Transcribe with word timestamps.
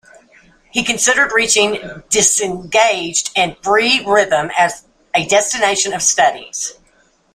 He 0.71 0.83
considered 0.83 1.31
reaching 1.31 1.77
disengaged 2.09 3.29
and 3.35 3.55
free 3.61 4.03
rhythm 4.03 4.49
as 4.57 4.83
a 5.13 5.27
destination 5.27 5.93
of 5.93 6.01
studies. 6.01 6.73